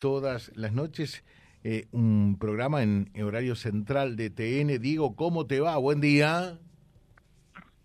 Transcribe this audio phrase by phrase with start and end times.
[0.00, 1.22] todas las noches
[1.62, 4.80] eh, un programa en, horario central de TN.
[4.80, 5.76] Diego, ¿cómo te va?
[5.76, 6.58] Buen día.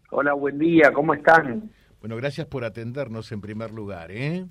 [0.10, 1.70] Hola, buen día, ¿cómo están?
[2.00, 4.46] Bueno, gracias por atendernos en primer lugar, ¿eh?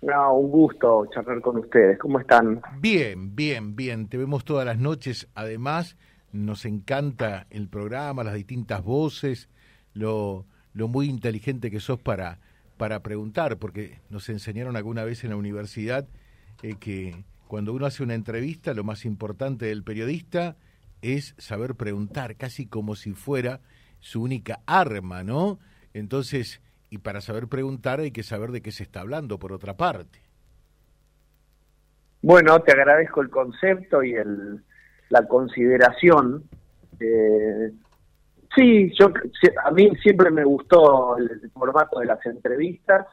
[0.00, 1.98] No, un gusto charlar con ustedes.
[1.98, 2.62] ¿Cómo están?
[2.78, 4.08] Bien, bien, bien.
[4.08, 5.28] Te vemos todas las noches.
[5.34, 5.96] Además,
[6.32, 9.48] nos encanta el programa, las distintas voces,
[9.92, 12.38] lo, lo muy inteligente que sos para,
[12.76, 16.06] para preguntar, porque nos enseñaron alguna vez en la universidad
[16.62, 20.56] eh, que cuando uno hace una entrevista, lo más importante del periodista
[21.02, 23.60] es saber preguntar, casi como si fuera
[24.00, 25.58] su única arma, ¿no?
[25.94, 26.60] Entonces,
[26.90, 30.20] y para saber preguntar hay que saber de qué se está hablando, por otra parte.
[32.22, 34.62] Bueno, te agradezco el concepto y el,
[35.08, 36.44] la consideración.
[36.98, 37.72] Eh,
[38.54, 39.12] sí, yo
[39.64, 43.06] a mí siempre me gustó el formato de las entrevistas.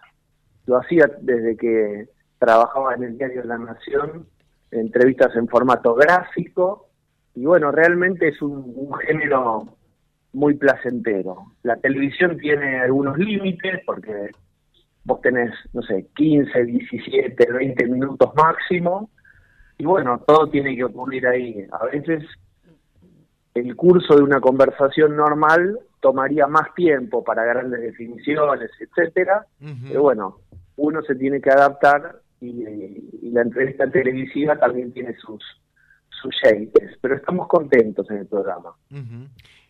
[0.66, 4.28] Lo hacía desde que trabajaba en el diario La Nación,
[4.72, 6.90] entrevistas en formato gráfico,
[7.36, 9.78] y bueno, realmente es un, género
[10.34, 11.54] muy placentero.
[11.64, 14.32] La televisión tiene algunos límites porque
[15.04, 19.10] vos tenés, no sé, 15, 17, 20 minutos máximo,
[19.78, 21.66] y bueno, todo tiene que ocurrir ahí.
[21.72, 22.24] A veces
[23.54, 29.46] el curso de una conversación normal tomaría más tiempo para grandes definiciones, etcétera,
[29.88, 30.38] pero bueno,
[30.76, 35.44] uno se tiene que adaptar y, la entrevista televisiva también tiene sus
[36.10, 38.76] sus shapes, pero estamos contentos en el programa.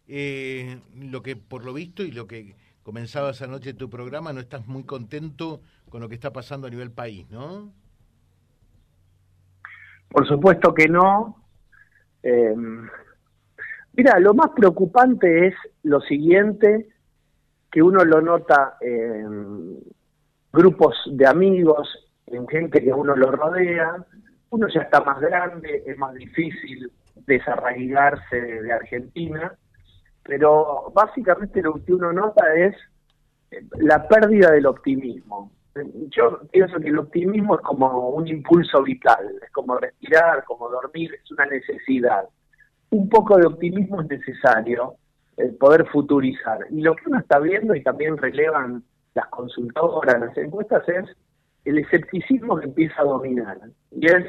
[0.07, 4.39] eh, lo que por lo visto y lo que comenzaba esa noche tu programa, no
[4.39, 5.59] estás muy contento
[5.89, 7.73] con lo que está pasando a nivel país, ¿no?
[10.09, 11.43] Por supuesto que no.
[12.23, 12.55] Eh,
[13.93, 16.87] mira, lo más preocupante es lo siguiente,
[17.69, 19.79] que uno lo nota en
[20.53, 23.95] grupos de amigos, en gente que uno lo rodea,
[24.49, 26.91] uno ya está más grande, es más difícil
[27.25, 29.53] desarraigarse de Argentina,
[30.23, 32.75] pero básicamente lo que uno nota es
[33.51, 35.51] eh, la pérdida del optimismo.
[36.09, 41.13] Yo pienso que el optimismo es como un impulso vital, es como respirar, como dormir,
[41.13, 42.27] es una necesidad.
[42.89, 44.95] Un poco de optimismo es necesario,
[45.37, 46.59] el poder futurizar.
[46.71, 48.83] Y lo que uno está viendo, y también relevan
[49.13, 51.05] las consultoras, las encuestas, es
[51.69, 53.57] el escepticismo que empieza a dominar.
[53.91, 54.25] Y es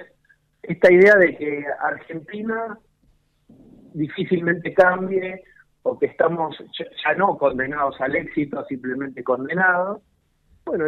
[0.63, 2.79] esta idea de que Argentina
[3.95, 5.43] difícilmente cambie
[5.83, 6.57] o que estamos
[7.05, 10.03] ya no condenados al éxito, simplemente condenados.
[10.65, 10.85] Bueno,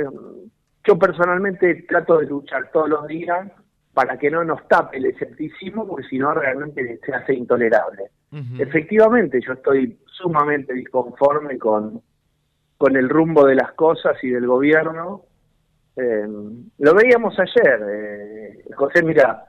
[0.85, 3.51] yo personalmente trato de luchar todos los días
[3.95, 8.11] para que no nos tape el escepticismo, porque si no realmente se hace intolerable.
[8.59, 12.01] Efectivamente, yo estoy sumamente disconforme con,
[12.79, 15.25] con el rumbo de las cosas y del gobierno,
[15.97, 16.27] eh,
[16.79, 19.45] lo veíamos ayer, eh, José, mira,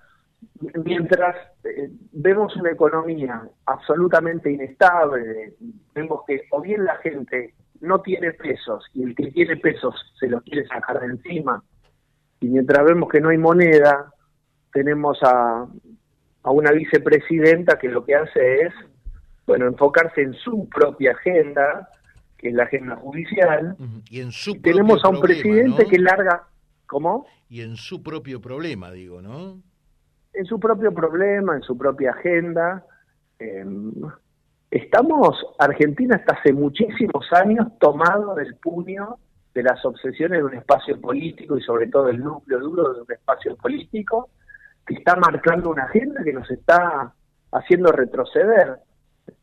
[0.83, 5.53] mientras eh, vemos una economía absolutamente inestable,
[5.93, 10.27] vemos que o bien la gente no tiene pesos y el que tiene pesos se
[10.27, 11.63] los quiere sacar de encima,
[12.39, 14.11] y mientras vemos que no hay moneda,
[14.73, 15.67] tenemos a,
[16.43, 18.73] a una vicepresidenta que lo que hace es,
[19.45, 21.89] bueno, enfocarse en su propia agenda,
[22.41, 23.77] que es la agenda judicial.
[24.09, 26.47] Y en su tenemos a un presidente que larga,
[26.87, 27.27] ¿cómo?
[27.49, 29.61] Y en su propio problema, digo, ¿no?
[30.33, 32.83] En su propio problema, en su propia agenda.
[33.37, 33.93] Em,
[34.71, 39.17] estamos, Argentina está hace muchísimos años tomado del puño
[39.53, 43.11] de las obsesiones de un espacio político y sobre todo el núcleo duro de un
[43.11, 44.29] espacio político
[44.87, 47.13] que está marcando una agenda que nos está
[47.51, 48.79] haciendo retroceder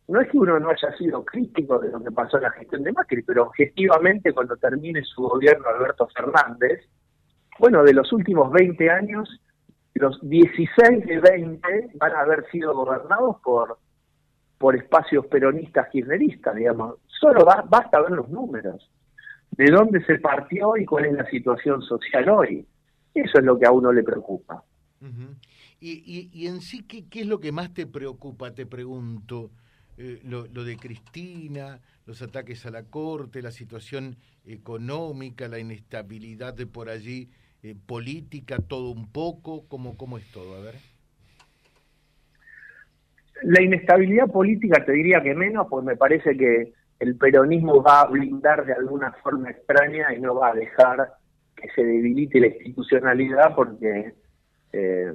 [0.08, 2.82] no es que uno no haya sido crítico de lo que pasó en la gestión
[2.82, 6.88] de Macri, pero objetivamente cuando termine su gobierno Alberto Fernández,
[7.58, 9.28] bueno, de los últimos 20 años,
[9.94, 13.78] los 16 de 20 van a haber sido gobernados por
[14.58, 16.96] por espacios peronistas kirchneristas, digamos.
[17.06, 18.90] Solo basta ver los números.
[19.52, 22.66] De dónde se partió y cuál es la situación social hoy.
[23.14, 24.64] Eso es lo que a uno le preocupa.
[25.80, 29.52] y, en sí, ¿qué, ¿qué es lo que más te preocupa, te pregunto?
[30.00, 34.16] Eh, lo, de Cristina, los ataques a la Corte, la situación
[34.46, 37.30] económica, la inestabilidad de por allí
[37.64, 40.54] eh, política, todo un poco, ¿cómo, ¿cómo es todo?
[40.54, 40.74] A ver.
[43.42, 48.06] La inestabilidad política te diría que menos, pues me parece que el peronismo va a
[48.06, 51.14] blindar de alguna forma extraña y no va a dejar
[51.56, 54.14] que se debilite la institucionalidad porque
[54.72, 55.12] eh,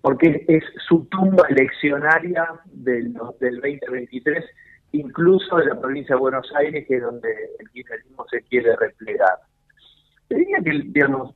[0.00, 4.44] porque es su tumba eleccionaria del, del 2023,
[4.92, 9.38] incluso de la provincia de Buenos Aires, que es donde el kirchnerismo se quiere replegar.
[10.28, 11.34] Te diría que, digamos,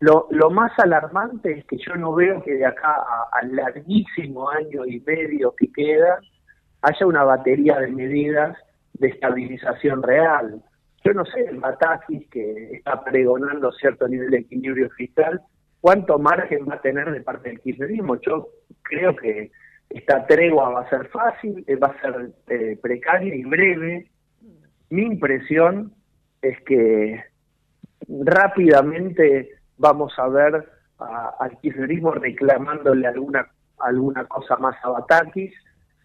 [0.00, 2.94] Lo, lo más alarmante es que yo no veo que de acá
[3.32, 6.20] al larguísimo año y medio que queda
[6.82, 8.56] haya una batería de medidas
[9.00, 10.62] de estabilización real.
[11.04, 15.40] Yo no sé, el Batakis, que está pregonando cierto nivel de equilibrio fiscal,
[15.80, 18.16] ¿cuánto margen va a tener de parte del kirchnerismo?
[18.20, 18.48] Yo
[18.82, 19.50] creo que
[19.90, 24.10] esta tregua va a ser fácil, eh, va a ser eh, precaria y breve.
[24.90, 25.92] Mi impresión
[26.42, 27.22] es que
[28.08, 33.48] rápidamente vamos a ver al kirchnerismo reclamándole alguna
[33.80, 35.54] alguna cosa más a Batakis,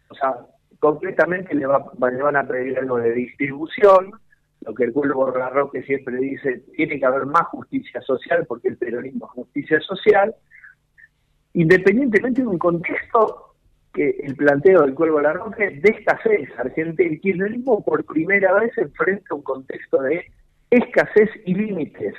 [0.10, 0.36] o sea,
[0.80, 4.12] concretamente le, va, le van a pedir algo de distribución,
[4.66, 5.32] lo que el Cuervo
[5.72, 10.34] que siempre dice, tiene que haber más justicia social porque el peronismo es justicia social,
[11.54, 13.56] independientemente de un contexto
[13.94, 16.50] que el planteo del Cuervo Larroque de escasez.
[16.58, 20.26] Argentina, el kirchnerismo por primera vez enfrenta un contexto de
[20.70, 22.16] escasez y límites.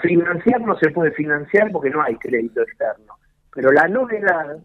[0.00, 3.14] financiar no se puede financiar porque no hay crédito externo.
[3.54, 4.58] Pero la novedad,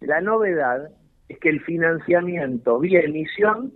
[0.00, 0.90] la novedad
[1.28, 3.74] es que el financiamiento vía emisión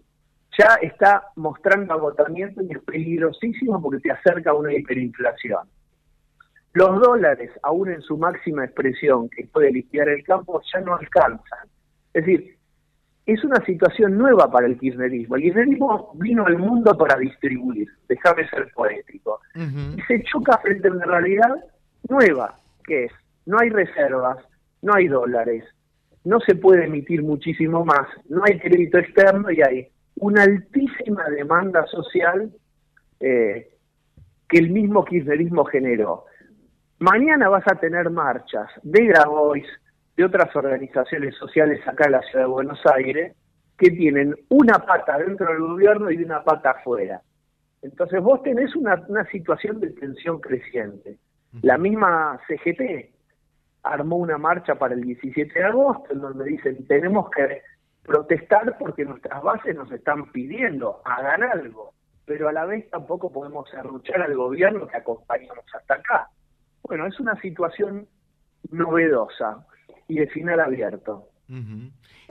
[0.59, 5.69] ya está mostrando agotamiento y es peligrosísimo porque te acerca a una hiperinflación.
[6.73, 11.69] Los dólares, aún en su máxima expresión que puede limpiar el campo, ya no alcanzan.
[12.13, 12.57] Es decir,
[13.27, 15.37] es una situación nueva para el kirchnerismo.
[15.37, 20.93] El kirchnerismo vino al mundo para distribuir, déjame ser poético, y se choca frente a
[20.93, 21.55] una realidad
[22.09, 23.13] nueva, que es,
[23.47, 24.39] no hay reservas,
[24.83, 25.65] no hay dólares,
[26.25, 31.87] no se puede emitir muchísimo más, no hay crédito externo y hay una altísima demanda
[31.87, 32.51] social
[33.21, 33.75] eh,
[34.49, 36.25] que el mismo kirchnerismo generó.
[36.99, 39.67] Mañana vas a tener marchas de Grabois,
[40.17, 43.37] de otras organizaciones sociales acá en la ciudad de Buenos Aires,
[43.77, 47.21] que tienen una pata dentro del gobierno y una pata afuera.
[47.83, 51.19] Entonces vos tenés una, una situación de tensión creciente.
[51.63, 53.13] La misma CGT
[53.83, 57.61] armó una marcha para el 17 de agosto en donde dicen tenemos que
[58.05, 63.73] protestar porque nuestras bases nos están pidiendo, hagan algo, pero a la vez tampoco podemos
[63.75, 66.29] arruchar al gobierno que acompañamos hasta acá.
[66.83, 68.07] Bueno, es una situación
[68.71, 69.67] novedosa
[70.07, 71.29] y de final abierto.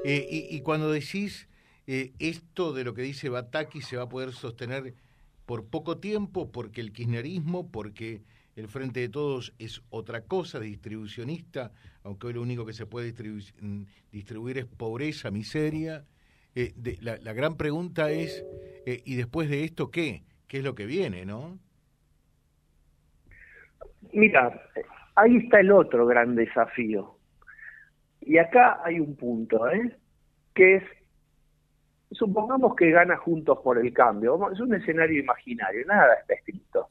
[0.03, 1.47] Eh, y, cuando decís
[1.85, 4.95] eh, esto de lo que dice Bataki se va a poder sostener
[5.45, 8.21] por poco tiempo, porque el kirchnerismo, porque
[8.55, 11.71] el Frente de Todos es otra cosa, distribucionista,
[12.03, 16.05] aunque hoy lo único que se puede mm, distribuir, es pobreza, miseria.
[16.55, 18.45] Eh, la, gran pregunta es,
[18.85, 20.23] eh, ¿y después de esto qué?
[20.47, 21.57] ¿Qué es lo que viene, no?
[24.11, 24.61] Mira,
[25.15, 27.17] ahí está el otro gran desafío.
[28.21, 29.97] Y acá hay un punto, ¿eh?
[30.53, 30.83] Que es,
[32.11, 34.51] supongamos que gana Juntos por el Cambio.
[34.51, 36.89] Es un escenario imaginario, nada está escrito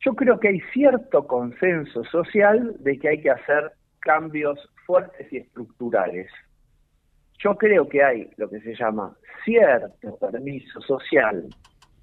[0.00, 5.38] yo creo que hay cierto consenso social de que hay que hacer cambios fuertes y
[5.38, 6.30] estructurales.
[7.38, 11.48] Yo creo que hay lo que se llama cierto permiso social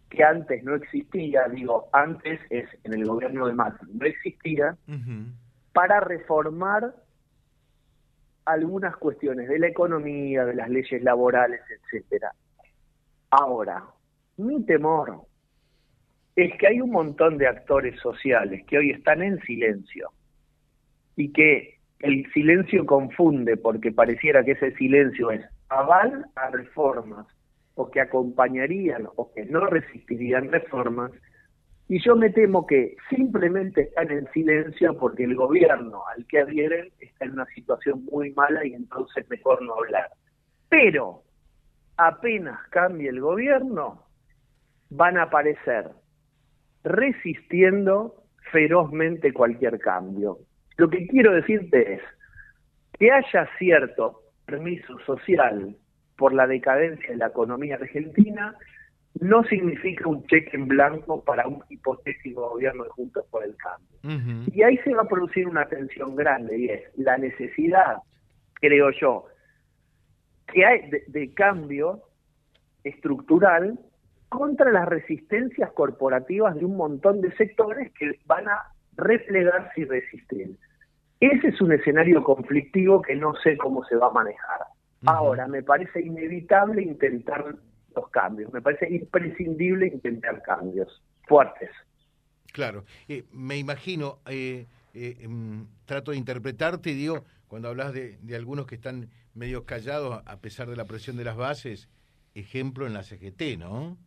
[0.10, 4.78] que antes no existía, digo, antes es en el gobierno de Macri, no existía,
[5.74, 6.94] para reformar
[8.46, 12.32] algunas cuestiones de la economía, de las leyes laborales, etcétera.
[13.32, 13.84] Ahora,
[14.38, 15.24] mi temor
[16.36, 20.10] es que hay un montón de actores sociales que hoy están en silencio
[21.16, 27.26] y que el silencio confunde porque pareciera que ese silencio es aval a reformas
[27.76, 31.12] o que acompañarían o que no resistirían reformas
[31.88, 36.92] y yo me temo que simplemente están en silencio porque el gobierno al que adhieren
[37.00, 40.10] está en una situación muy mala y entonces mejor no hablar.
[40.68, 41.22] Pero
[41.96, 44.04] apenas cambie el gobierno,
[44.90, 45.92] van a aparecer
[46.86, 50.38] resistiendo ferozmente cualquier cambio.
[50.78, 52.02] Lo que quiero decirte es
[52.98, 55.76] que haya cierto permiso social
[56.16, 58.56] por la decadencia de la economía argentina
[59.20, 64.46] no significa un cheque en blanco para un hipotético gobierno de Juntos por el Cambio.
[64.54, 67.98] Y ahí se va a producir una tensión grande y es la necesidad,
[68.56, 69.26] creo yo,
[70.54, 72.02] que hay de cambio
[72.84, 73.80] estructural
[74.38, 80.58] contra las resistencias corporativas de un montón de sectores que van a replegarse y resistir.
[81.20, 84.62] Ese es un escenario conflictivo que no sé cómo se va a manejar.
[85.06, 87.56] Ahora, me parece inevitable intentar
[87.96, 91.70] los cambios, me parece imprescindible intentar cambios fuertes.
[92.52, 98.18] Claro, eh, me imagino, eh, eh, em, trato de interpretarte y digo, cuando hablas de,
[98.22, 101.90] de algunos que están medio callados a pesar de la presión de las bases,
[102.34, 103.98] ejemplo en la CGT, ¿no?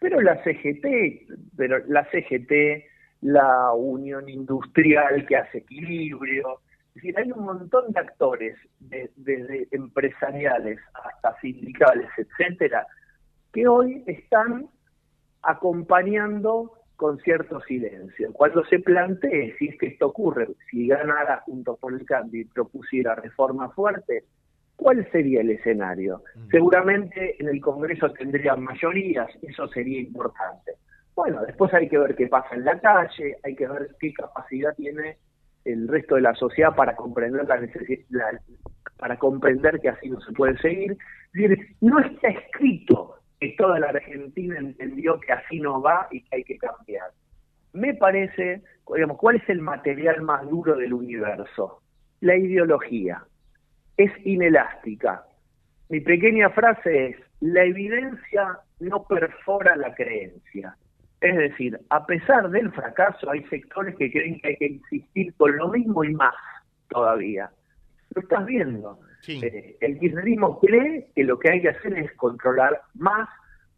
[0.00, 2.84] Pero la CGT, pero la CGT,
[3.20, 10.80] la Unión Industrial que hace equilibrio, es decir, hay un montón de actores, desde empresariales
[10.94, 12.86] hasta sindicales, etcétera,
[13.52, 14.68] que hoy están
[15.42, 18.32] acompañando con cierto silencio.
[18.32, 22.44] Cuando se plantee si es que esto ocurre, si ganara junto con el cambio y
[22.44, 24.24] propusiera reformas fuertes,
[24.80, 26.22] ¿cuál sería el escenario?
[26.50, 30.72] Seguramente en el Congreso tendrían mayorías, eso sería importante.
[31.14, 34.74] Bueno, después hay que ver qué pasa en la calle, hay que ver qué capacidad
[34.74, 35.18] tiene
[35.66, 38.40] el resto de la sociedad para comprender la necesidad,
[38.96, 40.96] para comprender que así no se puede seguir.
[41.82, 46.44] no está escrito que toda la Argentina entendió que así no va y que hay
[46.44, 47.10] que cambiar.
[47.74, 48.62] Me parece,
[48.94, 51.82] digamos, ¿cuál es el material más duro del universo?
[52.20, 53.22] La ideología.
[54.00, 55.26] Es inelástica.
[55.90, 60.74] Mi pequeña frase es, la evidencia no perfora la creencia.
[61.20, 65.54] Es decir, a pesar del fracaso, hay sectores que creen que hay que insistir con
[65.54, 66.34] lo mismo y más
[66.88, 67.50] todavía.
[68.14, 69.00] Lo estás viendo.
[69.28, 73.28] Eh, el kirchnerismo cree que lo que hay que hacer es controlar más,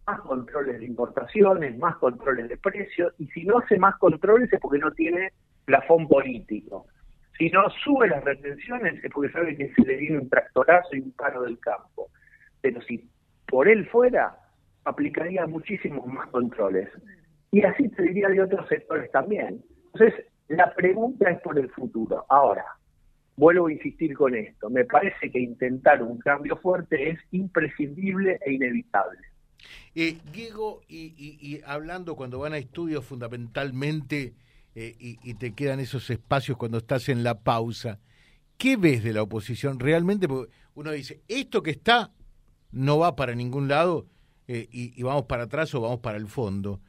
[0.06, 4.60] más controles de importaciones, más controles de precios, y si no hace más controles es
[4.60, 5.32] porque no tiene
[5.64, 6.86] plafón político.
[7.38, 11.00] Si no sube las retenciones es porque sabe que se le viene un tractorazo y
[11.00, 12.10] un paro del campo.
[12.60, 13.08] Pero si
[13.46, 14.36] por él fuera,
[14.84, 16.88] aplicaría muchísimos más controles.
[17.50, 19.62] Y así te diría de otros sectores también.
[19.92, 22.24] Entonces, la pregunta es por el futuro.
[22.28, 22.64] Ahora,
[23.36, 24.70] vuelvo a insistir con esto.
[24.70, 29.20] Me parece que intentar un cambio fuerte es imprescindible e inevitable.
[29.94, 34.34] Eh, Diego, y, hablando cuando van a estudios fundamentalmente
[34.74, 37.98] eh, y, te quedan esos espacios cuando estás en la pausa,
[38.56, 40.28] ¿qué ves de la oposición realmente?
[40.28, 42.12] Porque uno dice, esto que está
[42.70, 44.06] no va para ningún lado
[44.48, 46.80] eh, y, vamos para atrás o vamos para el fondo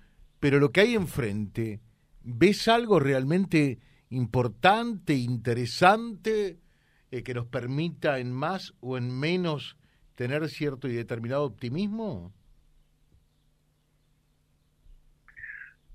[0.44, 1.80] pero lo que hay enfrente,
[2.22, 6.60] ¿ves algo realmente importante, interesante,
[7.12, 9.78] eh, que nos permita en más o en menos
[10.16, 12.34] tener cierto y determinado optimismo?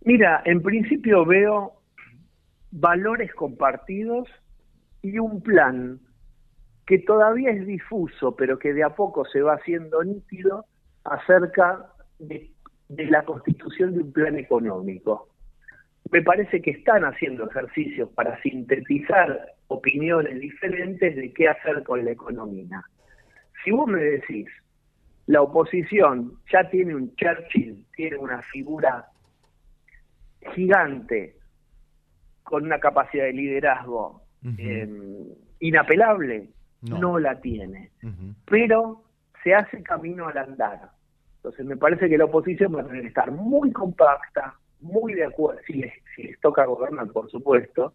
[0.01, 1.78] Mira, en principio veo
[2.71, 4.29] valores compartidos
[5.03, 6.01] y un plan
[6.87, 10.65] que todavía es difuso, pero que de a poco se va haciendo nítido
[11.05, 11.87] acerca
[12.19, 12.51] de
[12.89, 15.29] la constitución de un plan económico.
[16.11, 22.13] Me parece que están haciendo ejercicios para sintetizar opiniones diferentes de qué hacer con la
[22.13, 22.83] economía.
[23.63, 24.49] Si vos me decís,
[25.27, 29.07] la oposición ya tiene un Churchill, tiene una figura
[30.55, 31.37] gigante,
[32.49, 34.23] con una capacidad de liderazgo
[34.57, 35.27] em,
[35.61, 36.49] inapelable,
[36.83, 37.19] no.
[37.19, 37.91] la tiene.
[38.47, 39.03] Pero
[39.43, 40.91] se hace camino al andar.
[41.37, 45.27] Entonces me parece que la oposición va a tener que estar muy compacta, muy de
[45.27, 47.93] acuerdo, si les, si les toca gobernar, por supuesto,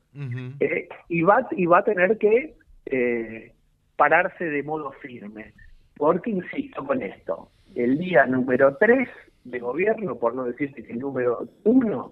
[0.60, 2.55] eh, y, va, y va a tener que
[2.86, 3.53] eh,
[3.95, 5.53] pararse de modo firme.
[5.95, 9.10] Porque, insisto con esto, el día número 3
[9.45, 12.12] de gobierno, por no decir que el número 1,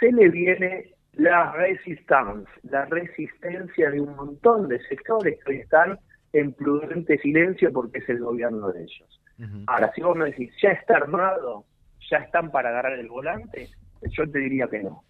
[0.00, 5.98] se le viene la resistencia, la resistencia de un montón de sectores que están
[6.32, 9.20] en prudente silencio porque es el gobierno de ellos.
[9.68, 11.64] Ahora, si vos me decís, ya está armado,
[12.10, 13.68] ya están para agarrar el volante,
[14.10, 15.04] yo te diría que no.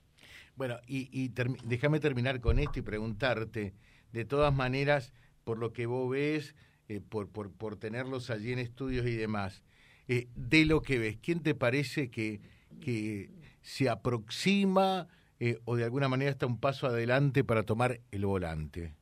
[0.54, 1.32] Bueno, y,
[1.64, 3.74] déjame terminar con esto y preguntarte,
[4.12, 5.14] de todas maneras,
[5.44, 6.54] por lo que vos ves,
[6.88, 9.62] eh, por, por, por, tenerlos allí en estudios y demás,
[10.08, 12.40] eh, de lo que ves, ¿quién te parece que,
[12.80, 13.30] que
[13.62, 15.08] se aproxima
[15.40, 18.94] eh, o de alguna manera está un paso adelante para tomar el volante?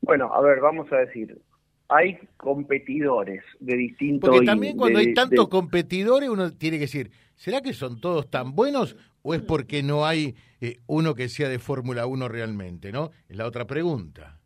[0.00, 1.40] Bueno, a ver, vamos a decir,
[1.88, 4.30] hay competidores de distintos...
[4.30, 8.54] Porque también cuando hay tantos competidores uno tiene que decir, ¿será que son todos tan
[8.54, 13.10] buenos o es porque no hay eh, uno que sea de Fórmula 1 realmente, no?
[13.28, 14.38] Es la otra pregunta.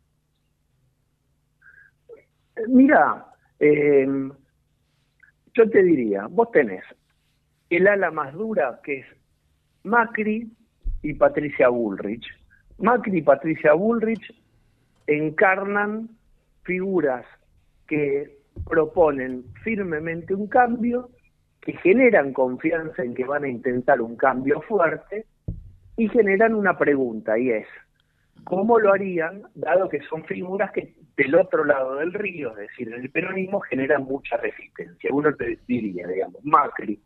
[2.67, 3.27] Mira,
[3.59, 4.31] em,
[5.53, 6.83] yo te diría, vos tenés
[7.77, 9.05] el ala más dura que es
[9.83, 10.51] Macri
[11.01, 12.25] y Patricia Bullrich.
[12.77, 14.33] Macri y Patricia Bullrich
[15.07, 16.09] encarnan
[16.63, 17.25] figuras
[17.87, 18.37] que
[18.69, 21.09] proponen firmemente un cambio,
[21.61, 25.25] que generan confianza en que van a intentar un cambio fuerte
[25.95, 27.67] y generan una pregunta y es,
[28.43, 32.93] ¿cómo lo harían dado que son figuras que del otro lado del río, es decir,
[32.93, 35.09] en el peronismo, generan mucha resistencia?
[35.13, 36.99] Uno te diría, digamos, Macri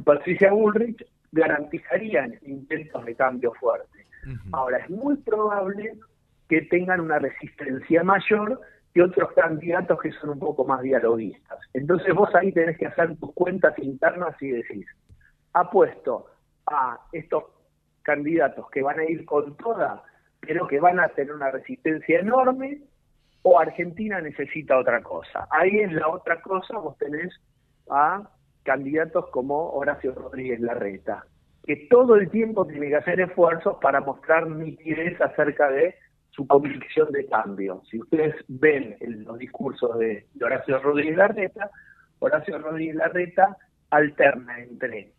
[0.00, 4.06] y Patricia Bullrich garantizarían intentos de cambio fuerte.
[4.52, 5.94] Ahora, es muy probable
[6.48, 8.60] que tengan una resistencia mayor
[8.94, 11.58] y otros candidatos que son un poco más dialoguistas.
[11.74, 14.86] Entonces vos ahí tenés que hacer tus cuentas internas y decís,
[15.52, 16.26] apuesto
[16.66, 17.44] a estos
[18.02, 20.02] candidatos que van a ir con toda,
[20.40, 22.80] pero que van a tener una resistencia enorme,
[23.42, 25.46] o Argentina necesita otra cosa.
[25.50, 27.32] Ahí en la otra cosa vos tenés
[27.88, 28.28] a
[28.70, 31.24] candidatos como Horacio Rodríguez Larreta,
[31.64, 35.96] que todo el tiempo tiene que hacer esfuerzos para mostrar nitidez acerca de
[36.30, 37.82] su convicción de cambio.
[37.90, 38.96] Si ustedes ven
[39.26, 41.68] los discursos de, Horacio Rodríguez Larreta,
[42.20, 43.56] Horacio Rodríguez Larreta
[43.90, 45.14] alterna entre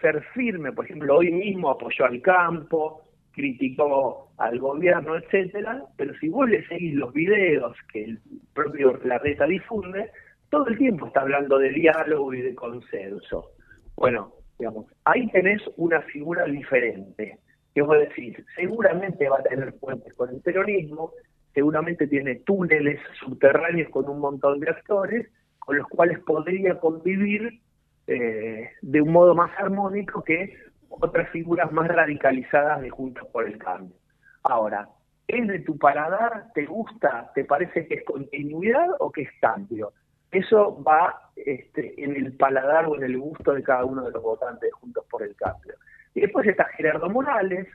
[0.00, 6.28] ser firme, por ejemplo, hoy mismo apoyó al campo, criticó al gobierno, etcétera, pero si
[6.28, 8.20] vos le seguís los videos que el
[8.54, 10.12] propio Larreta difunde,
[10.52, 13.52] todo el tiempo está hablando de diálogo y de consenso.
[13.96, 17.38] Bueno, digamos, ahí tenés una figura diferente,
[17.74, 21.12] que vos decir, seguramente va a tener puentes con el peronismo,
[21.54, 25.26] seguramente tiene túneles subterráneos con un montón de actores,
[25.58, 27.62] con los cuales podría convivir
[28.06, 30.54] eh, de un modo más armónico que
[30.90, 33.96] otras figuras más radicalizadas de Juntos por el Cambio.
[34.42, 34.86] Ahora,
[35.28, 36.52] ¿es de tu paladar?
[36.52, 37.30] ¿Te gusta?
[37.34, 39.94] ¿Te parece que es continuidad o que es cambio?
[40.32, 44.22] Eso va este, en el paladar o en el gusto de cada uno de los
[44.22, 45.74] votantes Juntos por el Cambio.
[46.14, 47.68] Y después está Gerardo Morales,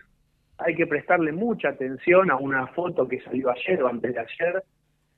[0.57, 4.63] hay que prestarle mucha atención a una foto que salió ayer o antes de ayer,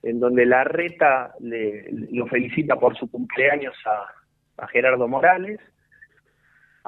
[0.03, 3.75] en donde la reta le, lo felicita por su cumpleaños
[4.57, 5.59] a Gerardo Morales,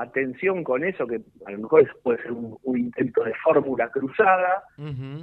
[0.01, 4.63] atención con eso, que a lo mejor puede ser un, intento de fórmula cruzada,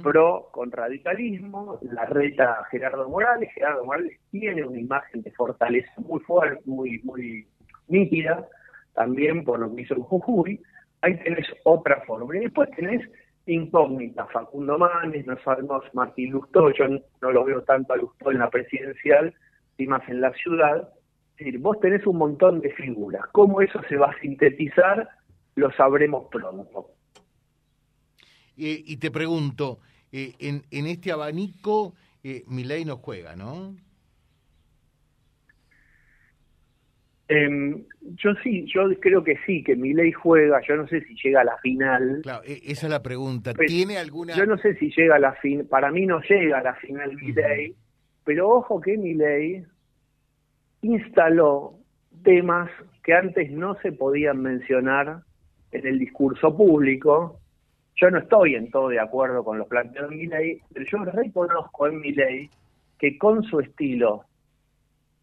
[0.03, 6.19] pero con radicalismo, la reta Gerardo Morales, Gerardo Morales tiene una imagen de fortaleza muy
[6.21, 7.47] fuerte, muy, muy
[7.87, 8.47] nítida,
[8.93, 10.61] también por lo que hizo en Jujuy,
[11.01, 12.39] ahí tenés otra fórmula.
[12.39, 13.01] Y después tenés
[13.45, 18.39] incógnita, Facundo Manes, no sabemos Martín Lustó, yo no, lo veo tanto a Lustó en
[18.39, 19.33] la presidencial,
[19.77, 20.89] y más en la ciudad,
[21.39, 23.23] decir, vos tenés un montón de figuras.
[23.31, 25.09] ¿Cómo eso se va a sintetizar?
[25.55, 26.91] Lo sabremos pronto.
[28.55, 29.79] y te pregunto,
[30.11, 33.75] eh, en, en, este abanico, eh, ley no juega, ¿no?
[37.27, 41.15] Em, yo sí, yo creo que sí, que mi ley juega, yo no sé si
[41.23, 42.21] llega a la final.
[42.23, 43.53] Claro, e, esa es la pregunta.
[43.53, 44.35] ¿Tiene alguna...?
[44.35, 47.15] Yo no sé si llega a la final, para mí no llega a la final
[47.15, 47.75] mi ley,
[48.23, 49.63] pero ojo que mi ley
[50.81, 51.75] instaló
[52.23, 52.69] temas
[53.03, 55.21] que antes no se podían mencionar
[55.71, 57.39] en el discurso público.
[57.95, 60.97] Yo no estoy en todo de acuerdo con los planteos de mi ley, pero yo
[61.05, 62.49] reconozco en mi ley
[62.97, 64.25] que con su estilo,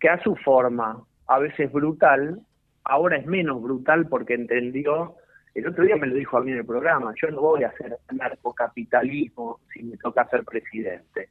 [0.00, 2.40] que a su forma, a veces brutal,
[2.84, 5.16] ahora es menos brutal porque entendió,
[5.54, 7.68] el otro día me lo dijo a mí en el programa, yo no voy a
[7.68, 11.30] hacer narcocapitalismo si me toca ser presidente.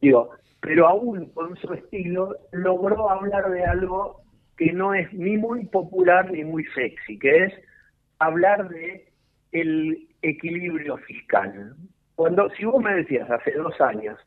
[0.00, 0.30] Digo,
[0.60, 4.22] pero aún con su estilo logró hablar de algo
[4.56, 7.52] que no es ni muy popular ni muy sexy, que es
[8.18, 9.12] hablar de
[9.52, 11.74] el equilibrio fiscal.
[12.14, 14.18] Cuando, si vos me decías hace dos años,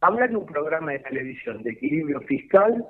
[0.00, 2.84] hablar de un programa de televisión de equilibrio fiscal,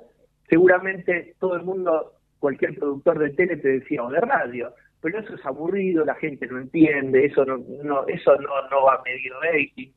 [0.47, 5.35] seguramente todo el mundo, cualquier productor de tele te decía, o de radio, pero eso
[5.35, 9.31] es aburrido, la gente no entiende, eso no, no eso no, no va a medir
[9.41, 9.91] rating.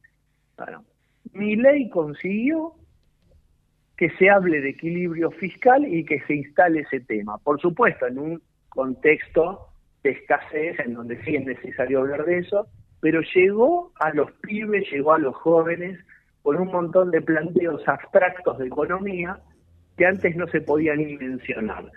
[0.56, 0.84] Bueno,
[1.32, 2.74] mi ley consiguió
[3.96, 7.38] que se hable de equilibrio fiscal y que se instale ese tema.
[7.38, 9.68] Por supuesto, en un contexto
[10.02, 12.66] de escasez, en donde sí es necesario hablar de eso,
[13.00, 15.98] pero llegó a los pibes, llegó a los jóvenes
[16.42, 19.40] con un montón de planteos abstractos de economía
[19.96, 21.90] que antes no se podían ni mencionar.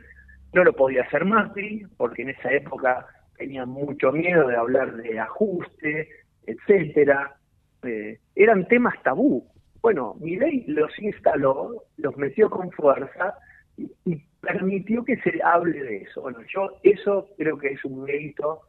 [0.53, 3.05] No lo podía hacer Macri, porque en esa época
[3.37, 6.09] tenía mucho miedo de hablar de ajuste,
[6.45, 7.35] etcétera.
[7.83, 9.47] Eh, eran temas tabú.
[9.81, 13.35] Bueno, ley los instaló, los metió con fuerza
[13.77, 16.21] y, permitió que se hable de eso.
[16.21, 18.61] Bueno, yo eso creo que es un mérito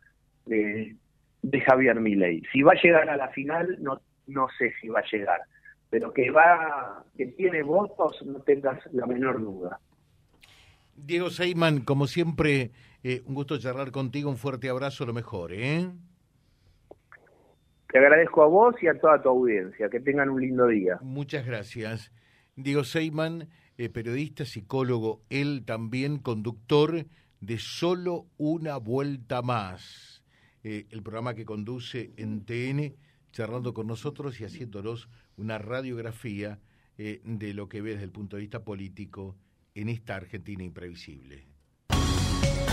[0.47, 0.97] de,
[1.43, 2.43] de Javier Milei.
[2.53, 5.41] Si va a llegar a la final, no, no sé si va a llegar,
[5.89, 9.79] pero que va, que tiene votos, no tengas la menor duda.
[10.97, 15.89] Diego Seyman, como siempre, eh, un gusto charlar contigo, un fuerte abrazo, lo mejor, ¿eh?
[17.93, 19.89] Te agradezco a vos y a toda tu audiencia.
[19.89, 20.99] Que tengan un lindo día.
[21.03, 22.13] Muchas gracias.
[22.55, 23.49] Diego Seyman,
[23.79, 27.07] eh, periodista, psicólogo, él también conductor
[27.41, 30.23] de Solo una vuelta más,
[30.63, 32.95] eh, el programa que conduce en TN,
[33.33, 36.59] charlando con nosotros y haciéndonos una radiografía
[36.99, 39.37] eh, de lo que ve desde el punto de vista político
[39.75, 41.50] en esta Argentina imprevisible.